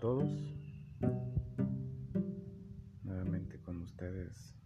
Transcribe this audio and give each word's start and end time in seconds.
todos. 0.00 0.30
Nuevamente 3.02 3.60
con 3.60 3.82
ustedes, 3.82 4.57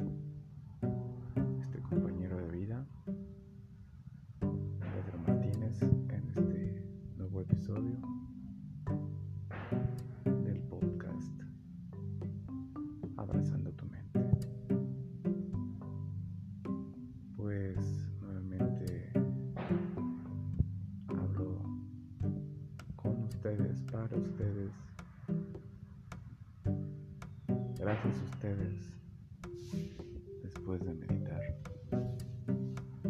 Después 30.42 30.84
de 30.84 30.93
meditar. 30.93 31.41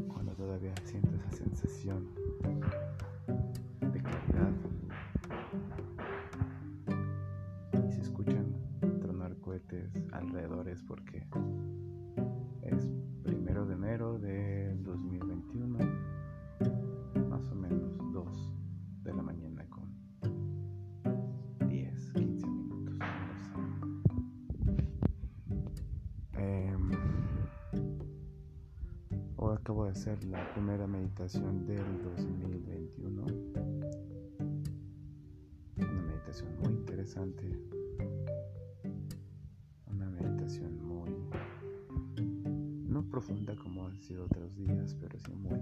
Cuando 0.09 0.33
todavía 0.35 0.73
siento 0.85 1.11
esa 1.17 1.31
sensación 1.33 2.09
de 3.81 4.03
claridad. 4.03 4.53
Y 7.89 7.93
si 7.93 8.01
escuchan 8.01 8.55
tronar 9.01 9.37
cohetes 9.39 9.91
alrededor 10.13 10.69
es 10.69 10.83
porque 10.85 11.27
es 12.63 12.89
primero 13.25 13.67
de 13.67 13.75
enero 13.75 14.19
del 14.19 14.62
la 30.31 30.53
primera 30.53 30.87
meditación 30.87 31.67
del 31.67 32.03
2021. 32.03 33.25
Una 35.77 36.03
meditación 36.03 36.49
muy 36.61 36.73
interesante. 36.73 37.59
Una 39.87 40.11
meditación 40.11 40.87
muy... 40.87 41.11
No 42.89 43.09
profunda 43.09 43.57
como 43.57 43.87
han 43.87 44.01
sido 44.01 44.25
otros 44.25 44.55
días, 44.55 44.95
pero 45.01 45.19
sí 45.19 45.33
muy 45.35 45.61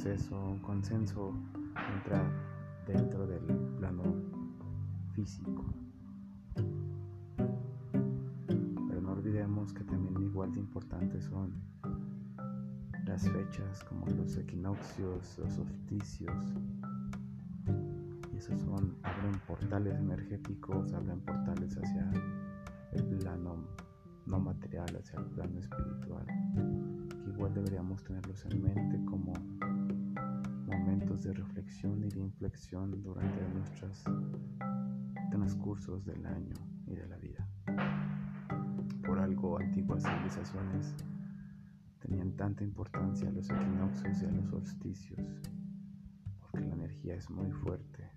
consenso, 0.00 0.58
consenso 0.62 1.34
entra 1.94 2.24
dentro 2.86 3.26
del 3.26 3.42
plano 3.76 4.02
físico. 5.12 5.62
Pero 8.88 9.00
no 9.02 9.12
olvidemos 9.12 9.74
que 9.74 9.84
también 9.84 10.22
igual 10.22 10.52
de 10.52 10.60
importantes 10.60 11.24
son 11.24 11.52
las 13.04 13.28
fechas 13.28 13.84
como 13.84 14.06
los 14.06 14.38
equinoccios, 14.38 15.38
los 15.38 15.52
solsticios. 15.52 16.54
Y 18.32 18.38
esos 18.38 18.58
son, 18.58 18.96
abren 19.02 19.38
portales 19.46 19.98
energéticos, 19.98 20.94
abren 20.94 21.20
portales 21.20 21.76
hacia 21.76 22.10
el 22.92 23.04
plano 23.18 23.66
no 24.24 24.38
material, 24.38 24.96
hacia 24.96 25.18
el 25.18 25.26
plano 25.26 25.58
espiritual. 25.58 26.24
Que 27.22 27.30
igual 27.30 27.52
deberíamos 27.52 28.02
tenerlos 28.02 28.46
en 28.46 28.62
mente 28.62 29.04
como 29.04 29.34
de 31.18 31.32
reflexión 31.32 32.04
y 32.04 32.08
de 32.08 32.20
inflexión 32.20 33.02
durante 33.02 33.42
nuestros 33.48 34.04
transcursos 35.30 36.04
del 36.04 36.24
año 36.24 36.54
y 36.86 36.94
de 36.94 37.06
la 37.08 37.16
vida. 37.16 37.48
Por 39.04 39.18
algo 39.18 39.58
antiguas 39.58 40.04
civilizaciones 40.04 40.94
tenían 41.98 42.36
tanta 42.36 42.62
importancia 42.62 43.28
a 43.28 43.32
los 43.32 43.50
equinoccios 43.50 44.22
y 44.22 44.24
a 44.24 44.30
los 44.30 44.48
solsticios, 44.50 45.20
porque 46.40 46.64
la 46.64 46.74
energía 46.74 47.16
es 47.16 47.28
muy 47.28 47.50
fuerte. 47.50 48.08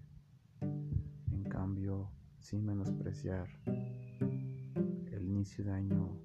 En 0.61 1.43
cambio, 1.49 2.11
sin 2.37 2.63
menospreciar 2.63 3.47
el 3.65 5.23
inicio 5.23 5.65
de 5.65 5.71
año 5.71 6.15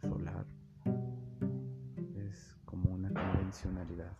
solar, 0.00 0.46
es 2.14 2.56
como 2.64 2.90
una 2.90 3.12
convencionalidad. 3.12 4.16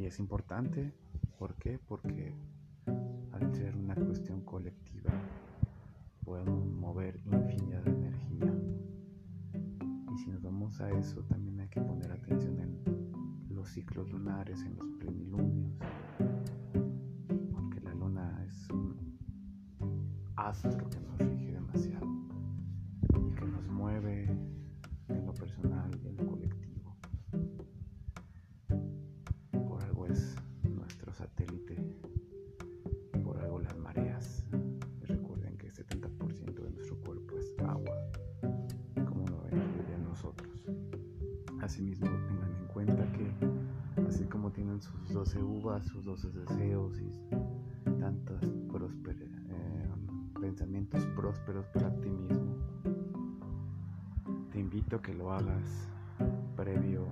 Y 0.00 0.06
es 0.06 0.18
importante, 0.18 0.94
¿por 1.38 1.56
qué? 1.56 1.78
Porque 1.78 2.32
al 3.32 3.54
ser 3.54 3.76
una 3.76 3.94
cuestión 3.94 4.40
colectiva, 4.40 5.12
podemos 6.24 6.64
mover 6.64 7.20
infinidad 7.26 7.82
de 7.82 7.90
energía. 7.90 8.54
Y 10.10 10.16
si 10.16 10.30
nos 10.30 10.40
vamos 10.40 10.80
a 10.80 10.90
eso, 10.92 11.22
también 11.24 11.60
hay 11.60 11.68
que 11.68 11.82
poner 11.82 12.12
atención 12.12 12.58
en 12.60 13.54
los 13.54 13.68
ciclos 13.68 14.10
lunares, 14.10 14.62
en 14.62 14.74
los 14.76 14.86
plenilunios, 14.92 15.74
porque 17.52 17.80
la 17.82 17.92
luna 17.92 18.42
es 18.48 18.70
un 18.70 19.18
astro 20.34 20.88
que 20.88 20.98
nos 20.98 21.09
prósperos 50.86 51.66
para 51.68 51.90
ti 52.00 52.08
mismo, 52.08 52.56
te 54.52 54.60
invito 54.60 54.96
a 54.96 55.02
que 55.02 55.14
lo 55.14 55.32
hagas 55.32 55.88
previo 56.56 57.06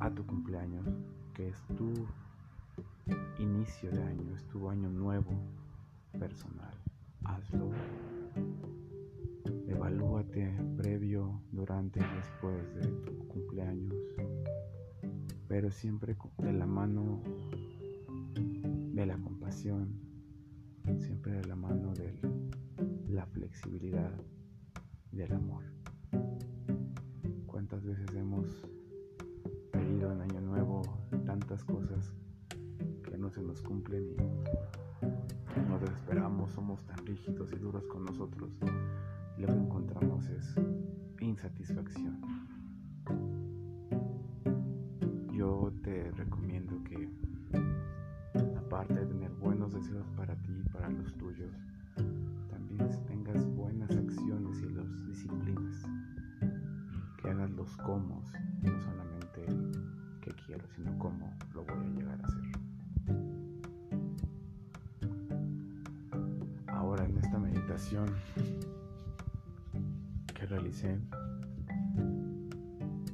a 0.00 0.10
tu 0.10 0.26
cumpleaños, 0.26 0.86
que 1.32 1.48
es 1.48 1.62
tu 1.76 1.92
inicio 3.38 3.90
de 3.90 4.02
año, 4.02 4.34
es 4.34 4.44
tu 4.48 4.68
año 4.68 4.88
nuevo 4.88 5.32
personal. 6.18 6.74
Hazlo. 7.24 7.70
Evalúate 9.66 10.52
previo, 10.76 11.40
durante 11.52 12.00
y 12.00 12.16
después 12.16 12.74
de 12.76 12.88
tu 12.88 13.28
cumpleaños, 13.28 13.94
pero 15.48 15.70
siempre 15.70 16.16
de 16.38 16.52
la 16.52 16.66
mano 16.66 17.20
de 18.34 19.06
la 19.06 19.16
compasión, 19.18 20.03
siempre 21.04 21.32
de 21.32 21.44
la 21.44 21.54
mano 21.54 21.92
de 21.92 22.18
la 23.08 23.26
flexibilidad 23.26 24.10
del 25.12 25.32
amor. 25.32 25.62
¿Cuántas 27.46 27.84
veces 27.84 28.08
hemos 28.14 28.46
pedido 29.70 30.12
en 30.12 30.22
Año 30.22 30.40
Nuevo 30.40 30.82
tantas 31.26 31.62
cosas 31.64 32.10
que 33.02 33.18
no 33.18 33.28
se 33.28 33.42
nos 33.42 33.60
cumplen 33.60 34.16
y 35.56 35.68
nos 35.68 35.82
desesperamos, 35.82 36.52
somos 36.52 36.82
tan 36.86 37.04
rígidos 37.04 37.52
y 37.52 37.56
duros 37.56 37.86
con 37.86 38.06
nosotros? 38.06 38.50
lo 39.36 39.46
que 39.48 39.52
encontramos 39.52 40.26
es 40.28 40.54
insatisfacción. 41.20 42.18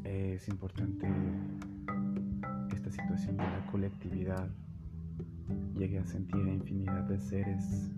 Que 0.02 0.34
es 0.34 0.48
importante 0.48 1.06
esta 2.74 2.90
situación 2.90 3.36
de 3.36 3.44
la 3.44 3.64
colectividad. 3.70 4.48
Llegué 5.76 5.98
a 5.98 6.04
sentir 6.04 6.40
a 6.46 6.52
infinidad 6.52 7.04
de 7.04 7.20
seres 7.20 7.90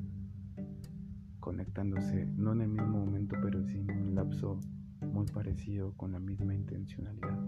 conectándose, 1.40 2.26
no 2.36 2.52
en 2.52 2.60
el 2.62 2.68
mismo 2.68 3.04
momento, 3.04 3.36
pero 3.42 3.64
sí 3.64 3.78
en 3.78 3.90
un 3.90 4.14
lapso 4.14 4.60
muy 5.00 5.26
parecido 5.26 5.92
con 5.96 6.12
la 6.12 6.20
misma 6.20 6.54
intencionalidad 6.54 7.38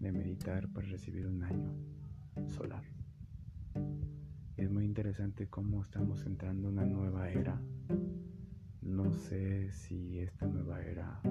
de 0.00 0.12
meditar 0.12 0.68
para 0.68 0.86
recibir 0.88 1.26
un 1.26 1.42
año 1.42 1.70
solar. 2.48 2.84
Es 4.56 4.70
muy 4.70 4.84
interesante 4.84 5.48
cómo 5.48 5.82
estamos 5.82 6.24
entrando 6.24 6.68
en 6.68 6.78
una 6.78 6.86
nueva 6.86 7.30
era. 7.30 7.60
No 9.02 9.10
sé 9.14 9.72
si 9.72 10.20
esta 10.20 10.46
nueva 10.46 10.78
era 10.82 11.22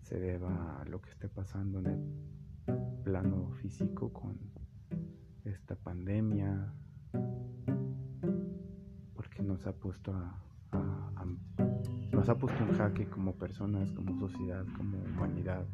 se 0.00 0.18
deba 0.18 0.80
a 0.80 0.84
lo 0.86 0.98
que 1.02 1.10
esté 1.10 1.28
pasando 1.28 1.78
en 1.80 1.86
el 1.86 3.02
plano 3.04 3.50
físico 3.60 4.10
con 4.10 4.38
esta 5.44 5.76
pandemia, 5.76 6.72
porque 9.14 9.42
nos 9.42 9.66
ha 9.66 9.72
puesto 9.74 10.14
a, 10.14 10.42
nos 12.12 12.28
ha 12.30 12.34
puesto 12.34 12.64
en 12.64 12.72
jaque 12.78 13.06
como 13.06 13.34
personas, 13.34 13.92
como 13.92 14.18
sociedad, 14.18 14.64
como 14.78 14.96
humanidad. 15.04 15.66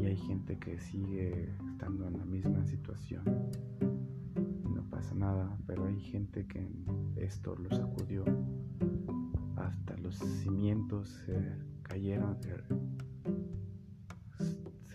Y 0.00 0.06
hay 0.06 0.16
gente 0.16 0.58
que 0.58 0.78
sigue 0.78 1.54
estando 1.68 2.08
en 2.08 2.16
la 2.16 2.24
misma 2.24 2.64
situación 2.64 3.24
nada, 5.14 5.58
pero 5.66 5.86
hay 5.86 5.98
gente 5.98 6.46
que 6.46 6.68
esto 7.16 7.56
lo 7.56 7.70
sacudió. 7.70 8.24
Hasta 9.56 9.96
los 9.96 10.16
cimientos 10.16 11.08
se 11.24 11.36
cayeron, 11.82 12.38
se, 12.42 12.60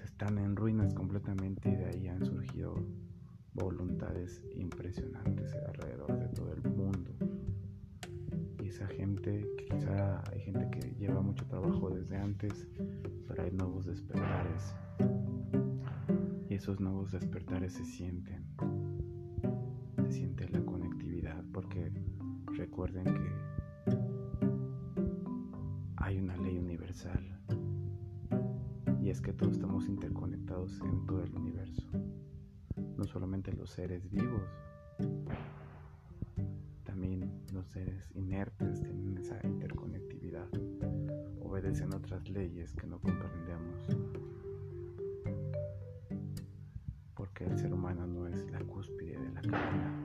están 0.03 0.37
en 0.37 0.55
ruinas 0.55 0.93
completamente 0.93 1.69
y 1.69 1.75
de 1.75 1.85
ahí 1.85 2.07
han 2.07 2.23
surgido 2.25 2.75
voluntades 3.53 4.43
impresionantes 4.55 5.53
alrededor 5.67 6.19
de 6.19 6.27
todo 6.29 6.53
el 6.53 6.63
mundo. 6.71 7.11
Y 8.63 8.67
esa 8.67 8.87
gente, 8.87 9.45
quizá 9.69 10.23
hay 10.31 10.41
gente 10.41 10.69
que 10.71 10.95
lleva 10.95 11.21
mucho 11.21 11.45
trabajo 11.47 11.89
desde 11.89 12.17
antes, 12.17 12.67
pero 13.27 13.43
hay 13.43 13.51
nuevos 13.51 13.85
despertares. 13.85 14.75
Y 16.47 16.53
esos 16.53 16.79
nuevos 16.79 17.11
despertares 17.11 17.73
se 17.73 17.83
sienten 17.85 18.44
recuerden 22.75 23.05
que 23.05 23.31
hay 25.95 26.19
una 26.19 26.35
ley 26.35 26.57
universal 26.57 27.39
y 28.99 29.09
es 29.09 29.21
que 29.21 29.31
todos 29.31 29.53
estamos 29.53 29.87
interconectados 29.87 30.81
en 30.81 31.05
todo 31.05 31.23
el 31.23 31.33
universo. 31.33 31.87
No 32.97 33.05
solamente 33.05 33.53
los 33.53 33.69
seres 33.69 34.09
vivos, 34.09 34.41
también 36.83 37.45
los 37.53 37.65
seres 37.69 38.11
inertes 38.13 38.81
tienen 38.81 39.19
esa 39.19 39.39
interconectividad, 39.47 40.49
obedecen 41.39 41.93
otras 41.93 42.27
leyes 42.27 42.75
que 42.75 42.87
no 42.87 42.99
comprendemos. 42.99 43.87
Porque 47.13 47.45
el 47.45 47.57
ser 47.57 47.73
humano 47.73 48.05
no 48.05 48.27
es 48.27 48.51
la 48.51 48.59
cúspide 48.59 49.17
de 49.17 49.31
la 49.31 49.41
cadena 49.43 50.04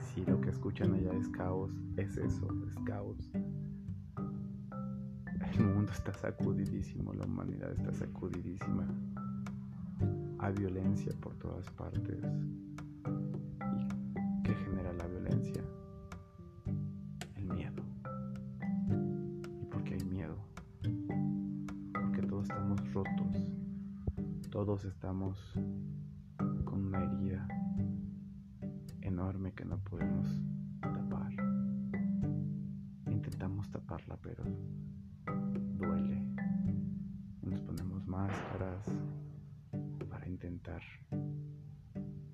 Si 0.00 0.24
lo 0.24 0.40
que 0.40 0.48
escuchan 0.48 0.94
allá 0.94 1.12
es 1.12 1.28
caos, 1.28 1.70
es 1.98 2.16
eso, 2.16 2.48
es 2.66 2.74
caos. 2.86 3.30
El 5.52 5.66
mundo 5.66 5.92
está 5.92 6.14
sacudidísimo, 6.14 7.12
la 7.12 7.26
humanidad 7.26 7.72
está 7.72 7.92
sacudidísima. 7.92 8.86
Hay 10.38 10.54
violencia 10.54 11.12
por 11.20 11.34
todas 11.34 11.68
partes. 11.72 12.24
¿Y 14.16 14.42
qué 14.42 14.54
genera 14.54 14.94
la 14.94 15.06
violencia? 15.06 15.62
El 17.36 17.44
miedo. 17.44 17.82
¿Y 19.60 19.66
por 19.66 19.84
qué 19.84 19.94
hay 19.94 20.04
miedo? 20.04 20.36
Porque 21.92 22.22
todos 22.22 22.44
estamos 22.44 22.92
rotos. 22.94 23.52
Todos 24.50 24.84
estamos 24.86 25.54
herida 27.12 27.46
enorme 29.02 29.52
que 29.52 29.64
no 29.64 29.78
podemos 29.78 30.28
tapar. 30.80 31.32
Intentamos 33.06 33.70
taparla, 33.70 34.16
pero 34.22 34.44
duele. 35.76 36.22
Nos 37.42 37.60
ponemos 37.62 38.06
máscaras 38.06 38.86
para 40.08 40.28
intentar 40.28 40.82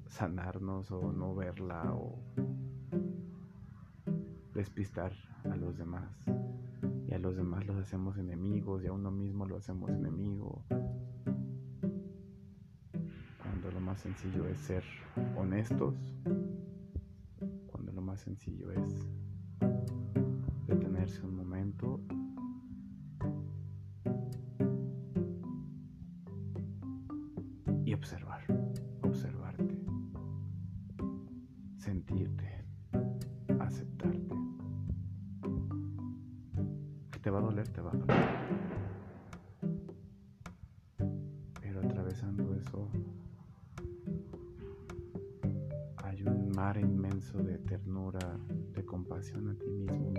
sanarnos 0.09 0.91
o 0.91 1.13
no 1.13 1.35
verla 1.35 1.93
o 1.93 2.19
despistar 4.55 5.13
a 5.45 5.57
los 5.57 5.77
demás. 5.77 6.11
Y 7.09 7.15
a 7.15 7.19
los 7.19 7.37
demás 7.37 7.67
los 7.67 7.77
hacemos 7.77 8.19
enemigos 8.19 8.83
y 8.83 8.87
a 8.87 8.93
uno 8.93 9.11
mismo 9.11 9.47
lo 9.47 9.57
hacemos 9.57 9.91
enemigo 9.91 10.56
sencillo 13.97 14.47
es 14.49 14.59
ser 14.59 14.85
honestos, 15.37 15.95
cuando 17.67 17.93
lo 17.93 18.01
más 18.01 18.21
sencillo 18.21 18.71
es 18.71 19.09
detenerse 20.67 21.25
un 21.25 21.37
momento 21.37 22.01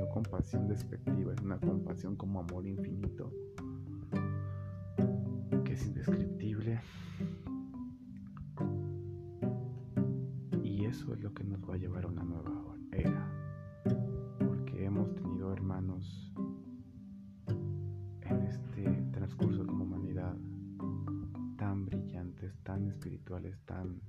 compasión 0.09 0.67
despectiva, 0.67 1.33
es 1.33 1.41
una 1.41 1.59
compasión 1.59 2.15
como 2.15 2.39
amor 2.39 2.65
infinito, 2.65 3.31
que 5.63 5.73
es 5.73 5.85
indescriptible. 5.85 6.79
Y 10.63 10.85
eso 10.85 11.13
es 11.13 11.21
lo 11.21 11.33
que 11.33 11.43
nos 11.43 11.61
va 11.69 11.75
a 11.75 11.77
llevar 11.77 12.05
a 12.05 12.07
una 12.07 12.23
nueva 12.23 12.51
era, 12.91 13.31
porque 14.39 14.85
hemos 14.85 15.13
tenido 15.15 15.51
hermanos 15.53 16.33
en 18.21 18.41
este 18.43 18.83
transcurso 19.11 19.65
como 19.65 19.83
humanidad 19.83 20.35
tan 21.57 21.85
brillantes, 21.85 22.57
tan 22.63 22.87
espirituales, 22.87 23.59
tan 23.65 24.01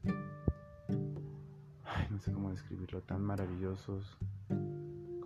no 2.10 2.18
sé 2.18 2.32
cómo 2.32 2.50
describirlo, 2.50 3.02
tan 3.02 3.22
maravillosos 3.22 4.18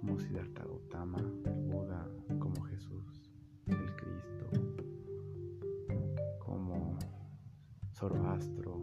como 0.03 0.19
Siddhartha 0.19 0.65
Gautama, 0.65 1.21
el 1.21 1.61
Buda, 1.71 2.05
como 2.41 2.61
Jesús, 2.63 3.31
el 3.67 3.95
Cristo, 3.95 4.51
como 6.41 6.99
Zoroastro, 7.95 8.81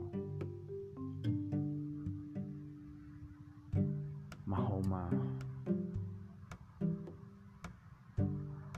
Mahoma, 4.45 5.09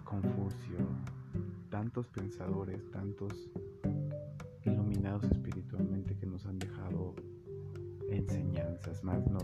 Confucio, 0.04 0.80
tantos 1.70 2.08
pensadores, 2.08 2.90
tantos 2.90 3.52
iluminados 4.66 5.26
espiritualmente 5.26 6.18
que 6.18 6.26
nos 6.26 6.48
han 6.48 6.58
dejado 6.58 7.14
enseñanzas, 8.10 9.04
más 9.04 9.28
no 9.28 9.38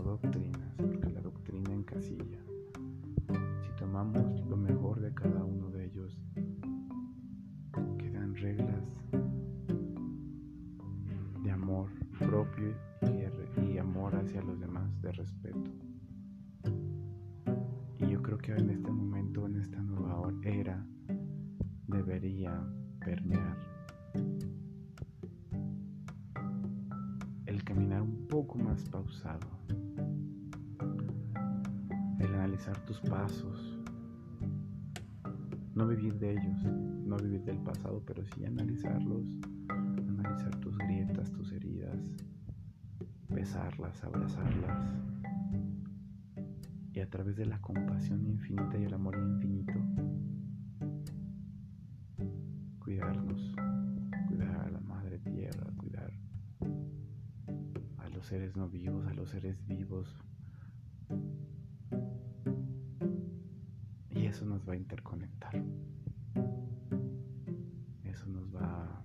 en 18.56 18.70
este 18.70 18.90
momento, 18.90 19.46
en 19.46 19.56
esta 19.56 19.78
nueva 19.82 20.32
era, 20.42 20.86
debería 21.86 22.64
permear. 23.04 23.56
El 27.46 27.62
caminar 27.64 28.02
un 28.02 28.26
poco 28.28 28.58
más 28.58 28.82
pausado, 28.88 29.46
el 32.20 32.34
analizar 32.34 32.78
tus 32.86 33.00
pasos, 33.00 33.78
no 35.74 35.86
vivir 35.86 36.18
de 36.18 36.32
ellos, 36.32 36.64
no 37.04 37.16
vivir 37.16 37.42
del 37.44 37.58
pasado, 37.58 38.02
pero 38.06 38.24
sí 38.34 38.44
analizarlos, 38.46 39.26
analizar 39.68 40.54
tus 40.60 40.76
grietas, 40.78 41.30
tus 41.32 41.52
heridas, 41.52 41.98
besarlas, 43.28 44.02
abrazarlas. 44.04 45.17
Y 46.98 47.00
a 47.00 47.08
través 47.08 47.36
de 47.36 47.46
la 47.46 47.60
compasión 47.60 48.26
infinita 48.26 48.76
y 48.76 48.82
el 48.82 48.92
amor 48.92 49.16
infinito, 49.16 49.72
cuidarnos, 52.80 53.54
cuidar 54.26 54.66
a 54.66 54.68
la 54.68 54.80
madre 54.80 55.20
tierra, 55.20 55.70
cuidar 55.76 56.12
a 57.98 58.08
los 58.08 58.26
seres 58.26 58.56
no 58.56 58.68
vivos, 58.68 59.06
a 59.06 59.14
los 59.14 59.30
seres 59.30 59.64
vivos. 59.68 60.12
Y 64.10 64.26
eso 64.26 64.44
nos 64.44 64.68
va 64.68 64.72
a 64.72 64.76
interconectar. 64.76 65.54
Eso 68.02 68.26
nos 68.26 68.52
va 68.52 69.04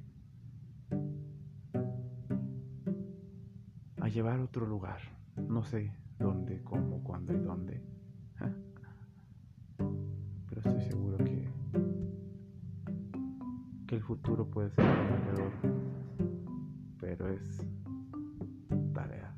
a 4.02 4.10
llevar 4.10 4.40
a 4.40 4.46
otro 4.46 4.66
lugar. 4.66 4.98
No 5.38 5.64
sé 5.64 6.03
dónde, 6.24 6.64
cómo, 6.64 7.04
cuándo 7.04 7.34
y 7.34 7.40
dónde. 7.40 7.82
Pero 9.78 10.62
estoy 10.62 10.82
seguro 10.82 11.18
que, 11.18 11.50
que 13.88 13.96
el 13.96 14.02
futuro 14.02 14.50
puede 14.50 14.70
ser 14.70 14.86
prometedor. 14.86 15.52
Pero 17.02 17.28
es 17.28 17.68
tarea 18.94 19.36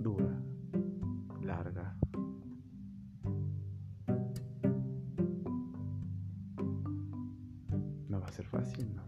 dura, 0.00 0.36
larga. 1.40 1.96
No 8.08 8.20
va 8.20 8.26
a 8.26 8.32
ser 8.32 8.46
fácil, 8.46 8.92
¿no? 8.96 9.04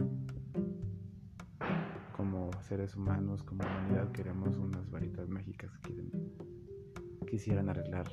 Como 2.17 2.51
seres 2.63 2.95
humanos, 2.95 3.43
como 3.43 3.65
humanidad, 3.65 4.13
queremos 4.13 4.57
unas 4.59 4.89
varitas 4.91 5.29
mágicas 5.29 5.77
que 5.79 5.93
quisieran 7.27 7.69
arreglar 7.69 8.07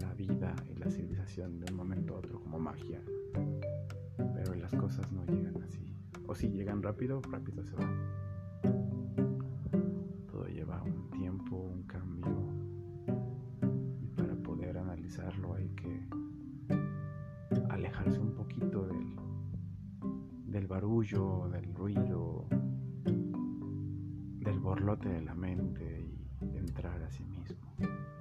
la 0.00 0.12
vida 0.14 0.54
y 0.68 0.74
la 0.74 0.90
civilización 0.90 1.60
de 1.60 1.70
un 1.70 1.76
momento 1.76 2.14
a 2.14 2.18
otro 2.18 2.40
como 2.40 2.58
magia. 2.58 3.00
Pero 4.16 4.54
las 4.54 4.74
cosas 4.74 5.10
no 5.12 5.24
llegan 5.24 5.62
así. 5.62 5.96
O 6.26 6.34
si 6.34 6.50
llegan 6.50 6.82
rápido, 6.82 7.22
rápido 7.22 7.62
se 7.64 7.74
van. 7.76 8.10
Todo 10.26 10.46
lleva 10.48 10.82
un 10.82 11.10
tiempo, 11.10 11.56
un 11.56 11.84
cambio. 11.84 12.26
Y 14.02 14.08
para 14.08 14.34
poder 14.36 14.76
analizarlo 14.78 15.54
hay 15.54 15.68
que 15.70 16.06
alejarse 17.70 18.18
un 18.18 18.34
poquito 18.34 18.86
del, 18.86 19.16
del 20.46 20.66
barullo, 20.66 21.48
del 21.50 21.72
ruido, 21.72 22.48
del 24.40 24.58
borlote 24.58 25.08
de 25.08 25.22
la 25.22 25.34
mente 25.34 26.10
y 26.42 26.56
entrar 26.56 27.00
a 27.02 27.10
sí 27.10 27.24
mismo. 27.24 28.15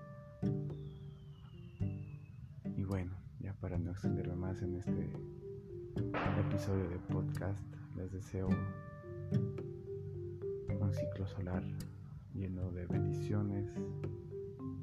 Y 2.85 2.87
bueno, 2.87 3.17
ya 3.39 3.51
para 3.55 3.79
no 3.79 3.89
extenderme 3.89 4.35
más 4.35 4.61
en 4.61 4.75
este 4.75 5.09
episodio 6.39 6.87
de 6.87 6.99
podcast, 6.99 7.65
les 7.95 8.11
deseo 8.11 8.47
un 10.69 10.93
ciclo 10.93 11.25
solar 11.25 11.63
lleno 12.35 12.69
de 12.69 12.85
bendiciones, 12.85 13.73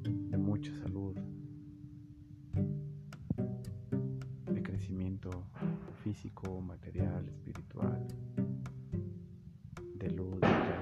de 0.03 0.37
mucha 0.37 0.75
salud, 0.81 1.15
de 4.51 4.61
crecimiento 4.61 5.29
físico, 6.03 6.59
material, 6.59 7.29
espiritual, 7.29 8.05
de 9.95 10.09
luz, 10.09 10.41
de 10.41 10.72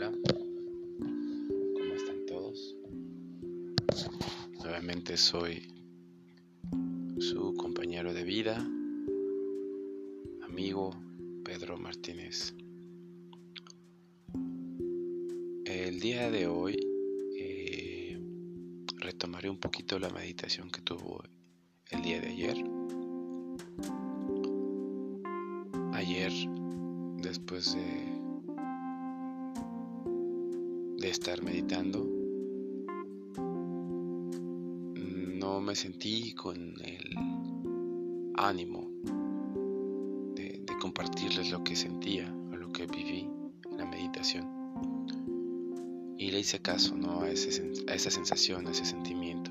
Hola, 0.00 0.12
¿cómo 0.98 1.94
están 1.94 2.24
todos? 2.26 2.74
Nuevamente 4.64 5.18
soy 5.18 5.68
su 7.18 7.54
compañero 7.58 8.14
de 8.14 8.24
vida, 8.24 8.66
amigo 10.42 10.96
Pedro 11.44 11.76
Martínez. 11.76 12.54
El 15.66 16.00
día 16.00 16.30
de 16.30 16.46
hoy 16.46 16.78
eh, 17.38 18.18
retomaré 19.00 19.50
un 19.50 19.58
poquito 19.58 19.98
la 19.98 20.08
meditación 20.08 20.70
que 20.70 20.80
tuvo 20.80 21.22
el 21.90 22.00
día 22.00 22.22
de 22.22 22.28
ayer. 22.28 22.56
Ayer, 25.92 26.32
después 27.20 27.74
de 27.74 28.09
estar 31.20 31.42
meditando, 31.42 32.02
no 34.96 35.60
me 35.60 35.76
sentí 35.76 36.32
con 36.32 36.56
el 36.80 37.14
ánimo 38.36 38.90
de, 40.34 40.64
compartirles 40.80 41.50
lo 41.50 41.62
que 41.62 41.76
sentía 41.76 42.34
o 42.50 42.56
lo 42.56 42.72
que 42.72 42.86
viví 42.86 43.28
en 43.70 43.76
la 43.76 43.84
meditación. 43.84 44.48
Y 46.16 46.30
le 46.30 46.40
hice 46.40 46.60
caso 46.60 46.96
¿no? 46.96 47.20
a, 47.20 47.28
ese, 47.28 47.70
a 47.86 47.94
esa 47.94 48.10
sensación, 48.10 48.66
a 48.66 48.70
ese 48.70 48.86
sentimiento. 48.86 49.50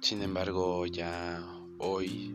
Sin 0.00 0.22
embargo, 0.22 0.86
ya 0.86 1.46
hoy, 1.76 2.32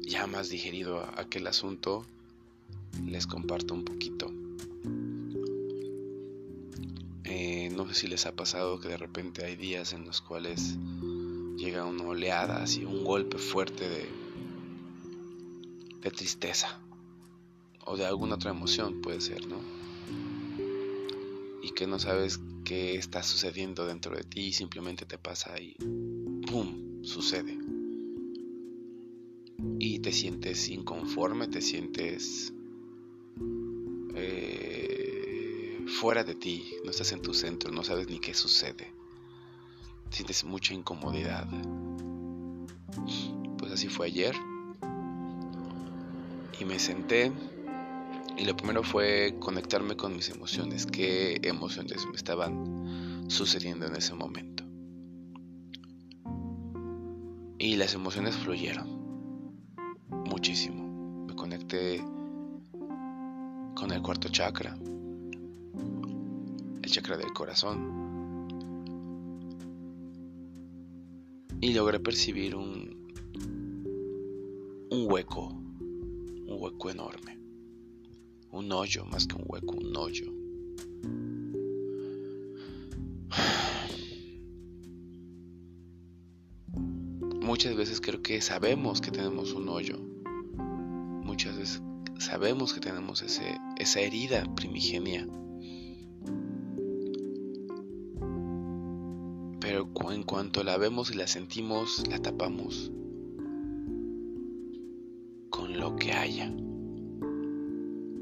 ya 0.00 0.26
más 0.26 0.48
digerido 0.48 1.00
aquel 1.16 1.46
asunto, 1.46 2.04
les 3.06 3.26
comparto 3.26 3.74
un 3.74 3.84
poquito. 3.84 4.32
Eh, 7.24 7.70
no 7.76 7.86
sé 7.88 7.94
si 7.94 8.06
les 8.08 8.26
ha 8.26 8.34
pasado 8.34 8.80
que 8.80 8.88
de 8.88 8.96
repente 8.96 9.44
hay 9.44 9.54
días 9.54 9.92
en 9.92 10.04
los 10.04 10.20
cuales 10.20 10.76
llega 11.56 11.84
una 11.84 12.04
oleada, 12.04 12.62
así 12.62 12.84
un 12.84 13.04
golpe 13.04 13.38
fuerte 13.38 13.88
de, 13.88 14.08
tristeza 16.10 16.80
o 17.84 17.96
de 17.96 18.04
alguna 18.04 18.34
otra 18.34 18.50
emoción 18.50 19.00
puede 19.00 19.20
ser, 19.20 19.46
¿no? 19.46 19.58
Y 21.62 21.70
que 21.70 21.86
no 21.86 22.00
sabes 22.00 22.40
qué 22.64 22.96
está 22.96 23.22
sucediendo 23.22 23.86
dentro 23.86 24.16
de 24.16 24.24
ti 24.24 24.46
y 24.46 24.52
simplemente 24.52 25.06
te 25.06 25.18
pasa 25.18 25.60
y 25.60 25.76
¡pum! 26.50 27.04
sucede. 27.04 27.56
Y 29.78 30.00
te 30.00 30.10
sientes 30.10 30.68
inconforme, 30.68 31.46
te 31.46 31.60
sientes 31.60 32.52
fuera 36.00 36.24
de 36.24 36.34
ti, 36.34 36.76
no 36.82 36.90
estás 36.90 37.12
en 37.12 37.20
tu 37.20 37.34
centro, 37.34 37.70
no 37.70 37.84
sabes 37.84 38.08
ni 38.08 38.20
qué 38.20 38.32
sucede. 38.32 38.90
Sientes 40.08 40.44
mucha 40.44 40.72
incomodidad. 40.72 41.46
Pues 43.58 43.70
así 43.70 43.88
fue 43.88 44.06
ayer. 44.06 44.34
Y 46.58 46.64
me 46.64 46.78
senté 46.78 47.30
y 48.38 48.46
lo 48.46 48.56
primero 48.56 48.82
fue 48.82 49.36
conectarme 49.40 49.94
con 49.94 50.16
mis 50.16 50.30
emociones, 50.30 50.86
qué 50.86 51.38
emociones 51.42 52.06
me 52.06 52.16
estaban 52.16 53.26
sucediendo 53.28 53.84
en 53.84 53.94
ese 53.94 54.14
momento. 54.14 54.64
Y 57.58 57.76
las 57.76 57.92
emociones 57.92 58.36
fluyeron 58.36 58.88
muchísimo. 60.08 61.26
Me 61.26 61.34
conecté 61.34 62.02
con 63.74 63.92
el 63.92 64.00
cuarto 64.00 64.30
chakra, 64.30 64.74
chakra 66.90 67.16
del 67.16 67.32
corazón. 67.32 68.08
Y 71.60 71.72
logré 71.74 72.00
percibir 72.00 72.56
un, 72.56 73.12
un 74.90 75.06
hueco, 75.10 75.48
un 75.48 76.56
hueco 76.58 76.90
enorme, 76.90 77.38
un 78.50 78.72
hoyo 78.72 79.04
más 79.04 79.26
que 79.26 79.36
un 79.36 79.44
hueco, 79.46 79.76
un 79.76 79.96
hoyo. 79.96 80.32
Muchas 87.40 87.74
veces 87.76 88.00
creo 88.00 88.22
que 88.22 88.40
sabemos 88.40 89.00
que 89.00 89.10
tenemos 89.10 89.52
un 89.52 89.68
hoyo. 89.68 89.98
Muchas 91.24 91.56
veces 91.58 91.82
sabemos 92.18 92.72
que 92.72 92.80
tenemos 92.80 93.22
ese, 93.22 93.58
esa 93.76 94.00
herida 94.00 94.44
primigenia. 94.54 95.26
Cuanto 100.52 100.68
la 100.68 100.78
vemos 100.78 101.12
y 101.12 101.14
la 101.14 101.28
sentimos, 101.28 102.02
la 102.08 102.18
tapamos 102.18 102.90
con 105.48 105.78
lo 105.78 105.94
que 105.94 106.10
haya 106.10 106.52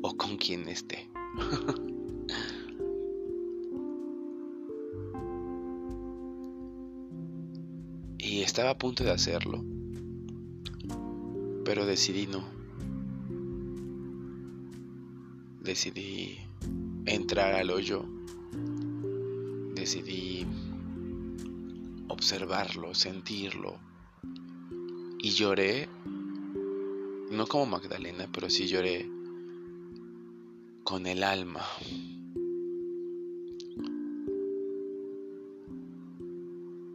o 0.03 0.15
con 0.15 0.37
quien 0.37 0.69
esté. 0.69 1.09
y 8.19 8.43
estaba 8.43 8.73
a 8.73 8.77
punto 8.77 9.05
de 9.05 9.13
hacerlo, 9.13 9.65
pero 11.65 11.87
decidí 11.87 12.27
no. 12.27 12.45
decidí 15.63 16.37
entrar 17.07 17.55
al 17.55 17.71
hoyo, 17.71 18.05
decidí 19.75 20.47
observarlo, 22.19 22.97
sentirlo 22.97 23.79
y 25.21 25.31
lloré, 25.31 25.89
no 27.31 27.47
como 27.47 27.67
Magdalena, 27.67 28.29
pero 28.33 28.51
sí 28.51 28.67
lloré 28.67 29.09
con 30.83 31.07
el 31.07 31.23
alma. 31.23 31.65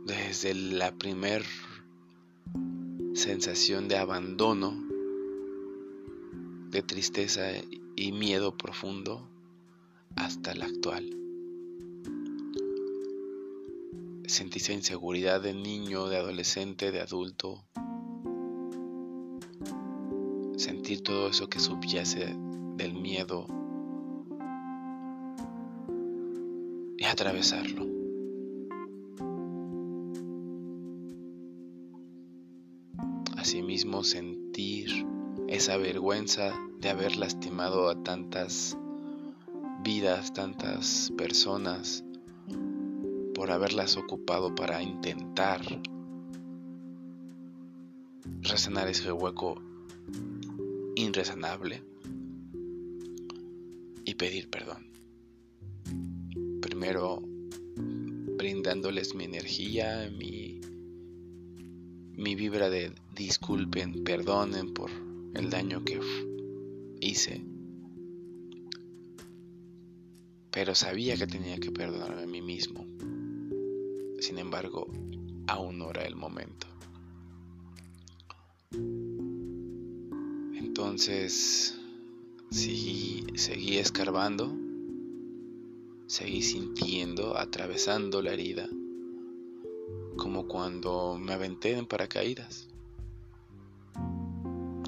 Desde 0.06 0.54
la 0.56 0.94
primer 0.98 1.46
sensación 3.14 3.88
de 3.88 3.96
abandono, 3.96 4.74
de 6.70 6.84
tristeza 6.84 7.48
y 7.96 8.12
miedo 8.12 8.58
profundo 8.58 9.30
hasta 10.18 10.54
la 10.54 10.66
actual. 10.66 11.23
Sentí 14.26 14.60
esa 14.60 14.74
inseguridad 14.74 15.42
de 15.42 15.54
niño, 15.54 16.08
de 16.08 16.18
adolescente, 16.18 16.92
de 16.92 17.02
adulto. 17.02 17.66
Sentir 20.58 21.04
todo 21.04 21.28
eso 21.28 21.48
que 21.48 21.60
subyace 21.60 22.34
del 22.78 22.94
miedo 22.94 23.48
y 26.98 27.06
atravesarlo. 27.06 27.86
Asimismo 33.36 34.04
sentir 34.04 35.06
esa 35.50 35.76
vergüenza 35.78 36.58
de 36.80 36.90
haber 36.90 37.18
lastimado 37.18 37.90
a 37.90 38.04
tantas 38.04 38.78
vidas, 39.84 40.32
tantas 40.34 41.12
personas, 41.18 42.03
por 43.44 43.52
haberlas 43.52 43.98
ocupado 43.98 44.56
para 44.56 44.82
intentar 44.82 45.60
resanar 48.40 48.88
ese 48.88 49.12
hueco 49.12 49.62
irresanable 50.96 51.84
y 54.06 54.14
pedir 54.16 54.50
perdón. 54.50 54.88
Primero 56.62 57.22
brindándoles 58.38 59.14
mi 59.14 59.26
energía, 59.26 60.10
mi, 60.18 60.62
mi 62.14 62.36
vibra 62.36 62.70
de 62.70 62.94
disculpen, 63.14 64.06
perdonen 64.06 64.74
por 64.74 64.90
el 65.34 65.50
daño 65.50 65.84
que 65.84 66.00
hice. 67.02 67.44
Pero 70.50 70.76
sabía 70.76 71.18
que 71.18 71.28
tenía 71.28 71.58
que 71.58 71.72
perdonarme 71.74 72.24
a 72.24 72.28
mí 72.28 72.42
mismo. 72.42 72.93
Sin 74.24 74.38
embargo, 74.38 74.88
aún 75.48 75.80
no 75.80 75.90
era 75.90 76.04
el 76.04 76.16
momento. 76.16 76.66
Entonces, 80.54 81.78
seguí, 82.50 83.26
seguí 83.36 83.80
escarbando, 83.80 84.56
seguí 86.08 86.42
sintiendo, 86.42 87.38
atravesando 87.38 88.22
la 88.22 88.32
herida, 88.32 88.70
como 90.16 90.48
cuando 90.48 91.18
me 91.20 91.34
aventé 91.34 91.78
en 91.78 91.86
paracaídas. 91.86 92.70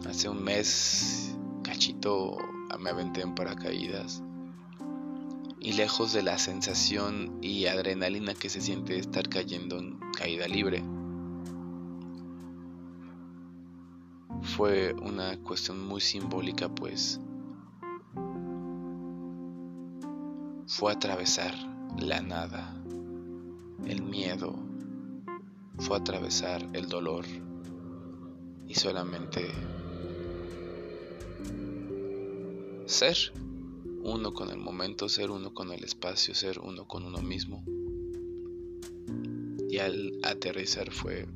Hace 0.08 0.30
un 0.30 0.46
mes, 0.46 1.36
cachito, 1.62 2.38
me 2.80 2.90
aventé 2.90 3.20
en 3.20 3.36
paracaídas. 3.36 4.24
Y 5.66 5.74
lejos 5.74 6.14
de 6.14 6.22
la 6.22 6.38
sensación 6.38 7.40
y 7.42 7.66
adrenalina 7.66 8.36
que 8.36 8.50
se 8.50 8.62
siente 8.62 9.00
estar 9.00 9.28
cayendo 9.28 9.80
en 9.80 10.00
caída 10.16 10.48
libre, 10.48 10.84
fue 14.44 14.94
una 14.94 15.42
cuestión 15.42 15.84
muy 15.84 16.02
simbólica, 16.02 16.70
pues. 16.70 17.20
Fue 20.68 20.92
atravesar 20.92 21.56
la 21.98 22.22
nada, 22.22 22.80
el 23.88 24.04
miedo, 24.04 24.54
fue 25.80 25.98
atravesar 25.98 26.64
el 26.74 26.88
dolor 26.90 27.26
y 28.68 28.76
solamente 28.76 29.48
ser 32.86 33.16
uno 34.06 34.34
con 34.34 34.52
el 34.52 34.58
momento, 34.58 35.10
ser 35.10 35.32
uno 35.32 35.54
con 35.54 35.72
el 35.72 35.84
espacio, 35.84 36.36
ser 36.36 36.60
uno 36.60 36.88
con 36.88 37.06
uno 37.06 37.18
mismo. 37.24 37.64
Y 39.68 39.80
al 39.80 40.14
aterrizar 40.24 40.92
fue 40.92 41.28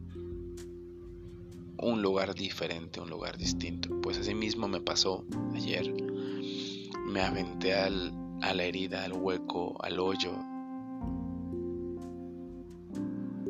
un 1.81 2.01
lugar 2.03 2.35
diferente, 2.35 3.01
un 3.01 3.09
lugar 3.09 3.37
distinto. 3.37 3.99
Pues 4.01 4.19
así 4.19 4.35
mismo 4.35 4.67
me 4.67 4.81
pasó 4.81 5.25
ayer. 5.55 5.91
Me 7.07 7.21
aventé 7.21 7.73
al, 7.73 8.13
a 8.41 8.53
la 8.53 8.63
herida, 8.63 9.03
al 9.03 9.13
hueco, 9.13 9.75
al 9.83 9.99
hoyo, 9.99 10.31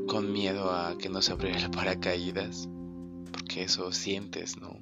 con 0.07 0.31
miedo 0.31 0.71
a 0.71 0.97
que 0.97 1.09
no 1.09 1.21
se 1.21 1.33
abriera 1.33 1.59
el 1.59 1.71
paracaídas, 1.71 2.69
porque 3.33 3.63
eso 3.63 3.91
sientes, 3.91 4.55
¿no? 4.61 4.79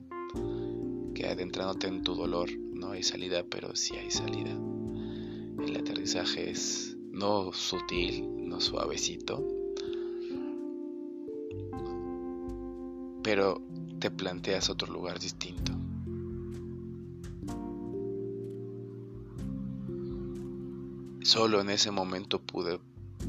Que 1.15 1.25
adentrándote 1.25 1.87
en 1.87 2.03
tu 2.03 2.13
dolor 2.13 2.66
no 2.77 2.91
hay 2.91 3.03
salida, 3.03 3.43
pero 3.49 3.75
sí 3.75 3.95
hay 3.95 4.11
salida. 4.11 4.51
El 5.65 5.75
aterrizaje 5.75 6.49
es 6.49 6.97
no 7.11 7.51
sutil, 7.51 8.47
no 8.47 8.61
suavecito, 8.61 9.45
pero 13.23 13.61
te 13.99 14.11
planteas 14.11 14.69
otro 14.69 14.93
lugar 14.93 15.19
distinto. 15.19 15.73
Solo 21.23 21.59
en 21.59 21.69
ese 21.69 21.91
momento 21.91 22.41
pude 22.41 22.79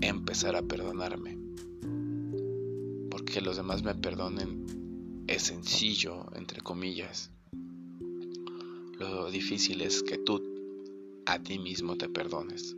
empezar 0.00 0.54
a 0.54 0.62
perdonarme. 0.62 1.36
Porque 3.10 3.40
los 3.40 3.56
demás 3.56 3.82
me 3.82 3.94
perdonen 3.94 5.24
es 5.26 5.42
sencillo, 5.42 6.26
entre 6.34 6.60
comillas. 6.60 7.32
Difícil 9.30 9.82
es 9.82 10.02
que 10.02 10.16
tú 10.16 10.42
a 11.26 11.42
ti 11.42 11.58
mismo 11.58 11.96
te 11.96 12.08
perdones. 12.08 12.76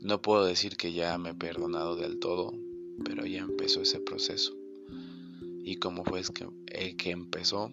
No 0.00 0.22
puedo 0.22 0.46
decir 0.46 0.76
que 0.76 0.92
ya 0.92 1.18
me 1.18 1.30
he 1.30 1.34
perdonado 1.34 1.94
del 1.94 2.18
todo, 2.18 2.54
pero 3.04 3.26
ya 3.26 3.40
empezó 3.40 3.82
ese 3.82 4.00
proceso. 4.00 4.56
Y 5.62 5.76
como 5.76 6.04
fue 6.04 6.22
que, 6.22 6.48
el 6.68 6.96
que 6.96 7.10
empezó 7.10 7.70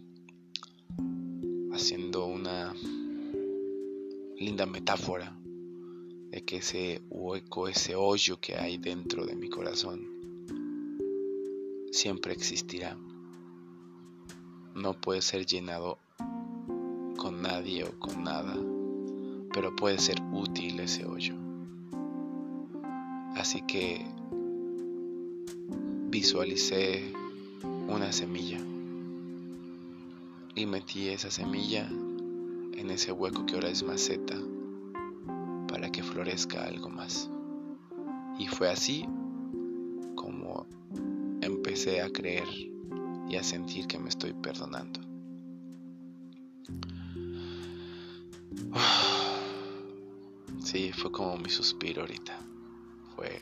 haciendo 1.71 2.25
una 2.25 2.75
linda 4.37 4.65
metáfora 4.65 5.39
de 6.31 6.43
que 6.43 6.57
ese 6.57 7.01
hueco, 7.09 7.69
ese 7.69 7.95
hoyo 7.95 8.41
que 8.41 8.55
hay 8.55 8.77
dentro 8.77 9.25
de 9.25 9.35
mi 9.35 9.49
corazón, 9.49 10.05
siempre 11.91 12.33
existirá. 12.33 12.97
No 14.75 14.99
puede 14.99 15.21
ser 15.21 15.45
llenado 15.45 15.99
con 17.27 17.41
nadie 17.41 17.83
o 17.83 17.91
con 17.99 18.23
nada, 18.23 18.55
pero 19.51 19.75
puede 19.75 19.97
ser 19.97 20.15
útil 20.31 20.79
ese 20.79 21.05
hoyo. 21.05 21.35
Así 23.35 23.61
que 23.63 24.05
visualicé 26.09 27.11
una 27.89 28.13
semilla 28.13 28.59
y 30.55 30.65
metí 30.67 31.09
esa 31.09 31.29
semilla 31.29 31.89
en 32.77 32.91
ese 32.91 33.11
hueco 33.11 33.45
que 33.45 33.55
ahora 33.55 33.71
es 33.71 33.83
maceta 33.83 34.37
para 35.67 35.91
que 35.91 36.03
florezca 36.03 36.63
algo 36.63 36.87
más. 36.89 37.29
Y 38.39 38.47
fue 38.47 38.69
así 38.69 39.05
como 40.15 40.65
empecé 41.41 42.01
a 42.01 42.09
creer 42.09 42.47
y 43.27 43.35
a 43.35 43.43
sentir 43.43 43.85
que 43.85 43.99
me 43.99 44.07
estoy 44.07 44.31
perdonando. 44.31 45.06
Sí, 50.67 50.91
fue 50.91 51.13
como 51.13 51.37
mi 51.37 51.49
suspiro 51.49 52.01
ahorita. 52.01 52.37
Fue 53.15 53.41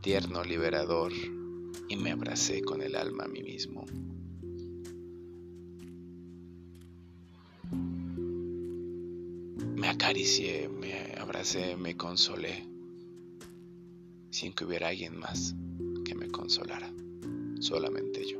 tierno, 0.00 0.44
liberador 0.44 1.10
y 1.88 1.96
me 1.96 2.12
abracé 2.12 2.62
con 2.62 2.82
el 2.82 2.94
alma 2.94 3.24
a 3.24 3.26
mí 3.26 3.42
mismo. 3.42 3.84
Me 9.74 9.88
acaricié, 9.88 10.68
me 10.68 11.16
abracé, 11.18 11.76
me 11.76 11.96
consolé, 11.96 12.64
sin 14.30 14.52
que 14.52 14.66
hubiera 14.66 14.86
alguien 14.86 15.18
más 15.18 15.56
que 16.04 16.14
me 16.14 16.28
consolara, 16.28 16.92
solamente 17.58 18.24
yo. 18.24 18.38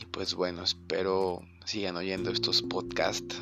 Y 0.00 0.06
pues 0.06 0.32
bueno, 0.32 0.62
espero 0.62 1.42
sigan 1.66 1.96
oyendo 1.96 2.30
estos 2.30 2.62
podcasts, 2.62 3.38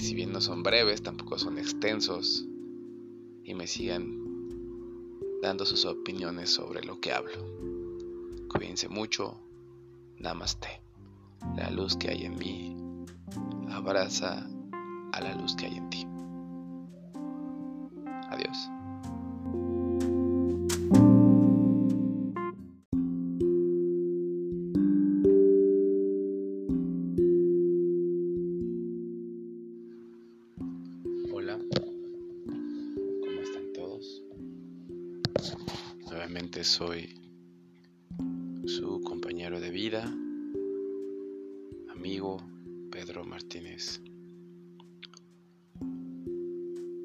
si 0.00 0.14
bien 0.14 0.32
no 0.32 0.40
son 0.40 0.62
breves, 0.62 1.02
tampoco 1.02 1.38
son 1.38 1.58
extensos, 1.58 2.46
y 3.44 3.54
me 3.54 3.66
sigan 3.66 4.18
dando 5.42 5.64
sus 5.64 5.84
opiniones 5.84 6.50
sobre 6.50 6.82
lo 6.82 7.00
que 7.00 7.12
hablo. 7.12 7.44
Cuídense 8.48 8.88
mucho. 8.88 9.40
Namaste. 10.18 10.80
La 11.56 11.70
luz 11.70 11.96
que 11.96 12.10
hay 12.10 12.24
en 12.24 12.38
mí 12.38 12.76
abraza 13.70 14.46
a 15.12 15.20
la 15.20 15.34
luz 15.34 15.56
que 15.56 15.66
hay 15.66 15.76
en 15.76 15.90
ti. 15.90 16.06
Adiós. 18.28 18.79
Nuevamente 36.10 36.64
soy 36.64 37.18
su 38.66 39.00
compañero 39.00 39.58
de 39.58 39.70
vida, 39.70 40.04
amigo 41.88 42.36
Pedro 42.90 43.24
Martínez. 43.24 44.02